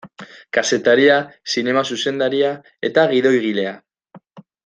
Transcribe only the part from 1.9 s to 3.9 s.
zuzendaria eta gidoigilea.